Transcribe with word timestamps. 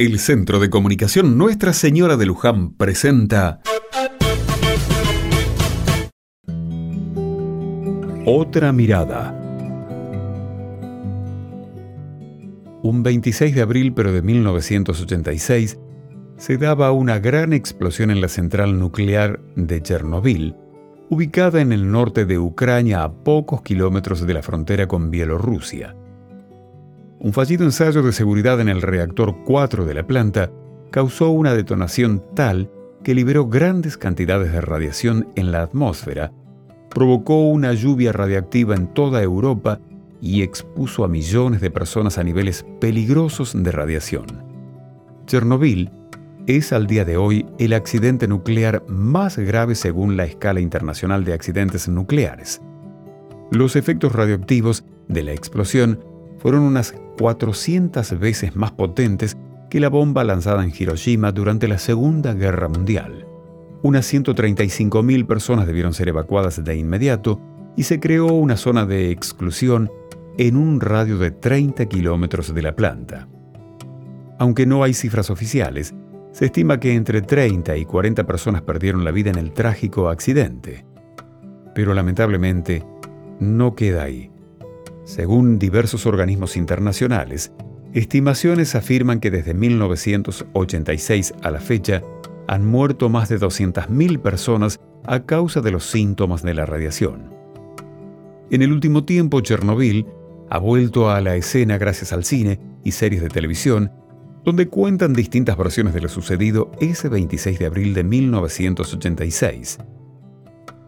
El 0.00 0.20
Centro 0.20 0.60
de 0.60 0.70
Comunicación 0.70 1.36
Nuestra 1.36 1.72
Señora 1.72 2.16
de 2.16 2.24
Luján 2.24 2.70
presenta 2.74 3.60
Otra 8.24 8.72
mirada. 8.72 9.36
Un 12.84 13.02
26 13.02 13.56
de 13.56 13.60
abril 13.60 13.92
pero 13.92 14.12
de 14.12 14.22
1986 14.22 15.80
se 16.36 16.58
daba 16.58 16.92
una 16.92 17.18
gran 17.18 17.52
explosión 17.52 18.12
en 18.12 18.20
la 18.20 18.28
central 18.28 18.78
nuclear 18.78 19.40
de 19.56 19.82
Chernobyl, 19.82 20.54
ubicada 21.10 21.60
en 21.60 21.72
el 21.72 21.90
norte 21.90 22.24
de 22.24 22.38
Ucrania 22.38 23.02
a 23.02 23.12
pocos 23.12 23.62
kilómetros 23.62 24.24
de 24.24 24.34
la 24.34 24.42
frontera 24.44 24.86
con 24.86 25.10
Bielorrusia. 25.10 25.96
Un 27.20 27.32
fallido 27.32 27.64
ensayo 27.64 28.02
de 28.02 28.12
seguridad 28.12 28.60
en 28.60 28.68
el 28.68 28.80
reactor 28.80 29.34
4 29.44 29.84
de 29.84 29.94
la 29.94 30.06
planta 30.06 30.52
causó 30.92 31.30
una 31.30 31.52
detonación 31.52 32.22
tal 32.36 32.70
que 33.02 33.14
liberó 33.14 33.48
grandes 33.48 33.96
cantidades 33.96 34.52
de 34.52 34.60
radiación 34.60 35.28
en 35.34 35.50
la 35.50 35.62
atmósfera, 35.62 36.32
provocó 36.88 37.48
una 37.48 37.72
lluvia 37.72 38.12
radiactiva 38.12 38.76
en 38.76 38.94
toda 38.94 39.20
Europa 39.20 39.80
y 40.20 40.42
expuso 40.42 41.04
a 41.04 41.08
millones 41.08 41.60
de 41.60 41.72
personas 41.72 42.18
a 42.18 42.24
niveles 42.24 42.64
peligrosos 42.80 43.52
de 43.60 43.72
radiación. 43.72 44.26
Chernobyl 45.26 45.90
es 46.46 46.72
al 46.72 46.86
día 46.86 47.04
de 47.04 47.16
hoy 47.16 47.46
el 47.58 47.72
accidente 47.72 48.28
nuclear 48.28 48.84
más 48.88 49.38
grave 49.38 49.74
según 49.74 50.16
la 50.16 50.24
escala 50.24 50.60
internacional 50.60 51.24
de 51.24 51.32
accidentes 51.32 51.88
nucleares. 51.88 52.62
Los 53.50 53.74
efectos 53.74 54.12
radioactivos 54.12 54.84
de 55.08 55.24
la 55.24 55.32
explosión 55.32 56.00
fueron 56.38 56.62
unas 56.62 56.94
400 57.18 58.18
veces 58.18 58.56
más 58.56 58.72
potentes 58.72 59.36
que 59.70 59.80
la 59.80 59.88
bomba 59.88 60.24
lanzada 60.24 60.64
en 60.64 60.72
Hiroshima 60.76 61.32
durante 61.32 61.68
la 61.68 61.78
Segunda 61.78 62.34
Guerra 62.34 62.68
Mundial. 62.68 63.26
Unas 63.82 64.12
135.000 64.12 65.26
personas 65.26 65.66
debieron 65.66 65.94
ser 65.94 66.08
evacuadas 66.08 66.62
de 66.64 66.76
inmediato 66.76 67.40
y 67.76 67.84
se 67.84 68.00
creó 68.00 68.26
una 68.26 68.56
zona 68.56 68.86
de 68.86 69.10
exclusión 69.10 69.90
en 70.36 70.56
un 70.56 70.80
radio 70.80 71.18
de 71.18 71.30
30 71.30 71.86
kilómetros 71.86 72.54
de 72.54 72.62
la 72.62 72.74
planta. 72.74 73.28
Aunque 74.38 74.66
no 74.66 74.82
hay 74.82 74.94
cifras 74.94 75.30
oficiales, 75.30 75.94
se 76.32 76.46
estima 76.46 76.78
que 76.78 76.94
entre 76.94 77.22
30 77.22 77.76
y 77.76 77.84
40 77.84 78.24
personas 78.24 78.62
perdieron 78.62 79.04
la 79.04 79.10
vida 79.10 79.30
en 79.30 79.38
el 79.38 79.52
trágico 79.52 80.08
accidente. 80.08 80.84
Pero 81.74 81.94
lamentablemente, 81.94 82.84
no 83.40 83.74
queda 83.74 84.04
ahí. 84.04 84.30
Según 85.08 85.58
diversos 85.58 86.04
organismos 86.04 86.54
internacionales, 86.58 87.50
estimaciones 87.94 88.74
afirman 88.74 89.20
que 89.20 89.30
desde 89.30 89.54
1986 89.54 91.32
a 91.42 91.50
la 91.50 91.60
fecha 91.60 92.02
han 92.46 92.66
muerto 92.66 93.08
más 93.08 93.30
de 93.30 93.40
200.000 93.40 94.20
personas 94.20 94.80
a 95.06 95.24
causa 95.24 95.62
de 95.62 95.70
los 95.70 95.84
síntomas 95.86 96.42
de 96.42 96.52
la 96.52 96.66
radiación. 96.66 97.30
En 98.50 98.60
el 98.60 98.70
último 98.70 99.04
tiempo, 99.04 99.40
Chernobyl 99.40 100.04
ha 100.50 100.58
vuelto 100.58 101.10
a 101.10 101.22
la 101.22 101.36
escena 101.36 101.78
gracias 101.78 102.12
al 102.12 102.24
cine 102.24 102.60
y 102.84 102.92
series 102.92 103.22
de 103.22 103.30
televisión, 103.30 103.90
donde 104.44 104.68
cuentan 104.68 105.14
distintas 105.14 105.56
versiones 105.56 105.94
de 105.94 106.02
lo 106.02 106.10
sucedido 106.10 106.70
ese 106.82 107.08
26 107.08 107.58
de 107.58 107.64
abril 107.64 107.94
de 107.94 108.04
1986. 108.04 109.78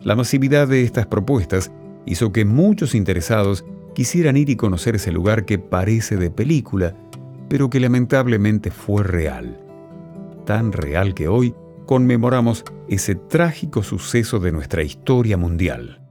La 0.00 0.16
masividad 0.16 0.68
de 0.68 0.84
estas 0.84 1.06
propuestas 1.06 1.70
hizo 2.06 2.32
que 2.32 2.46
muchos 2.46 2.94
interesados 2.94 3.66
quisieran 3.96 4.36
ir 4.36 4.50
y 4.50 4.56
conocer 4.56 4.96
ese 4.96 5.10
lugar 5.10 5.46
que 5.46 5.58
parece 5.58 6.18
de 6.18 6.30
película, 6.30 6.94
pero 7.48 7.70
que 7.70 7.80
lamentablemente 7.80 8.70
fue 8.70 9.02
real. 9.02 9.58
Tan 10.44 10.70
real 10.72 11.14
que 11.14 11.28
hoy 11.28 11.54
conmemoramos 11.86 12.62
ese 12.88 13.14
trágico 13.14 13.82
suceso 13.82 14.38
de 14.38 14.52
nuestra 14.52 14.82
historia 14.82 15.38
mundial. 15.38 16.05